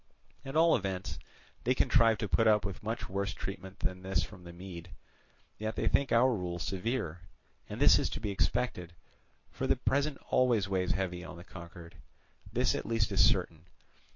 [0.43, 1.19] At all events
[1.63, 4.89] they contrived to put up with much worse treatment than this from the Mede,
[5.59, 7.19] yet they think our rule severe,
[7.69, 8.93] and this is to be expected,
[9.51, 11.97] for the present always weighs heavy on the conquered.
[12.51, 13.67] This at least is certain.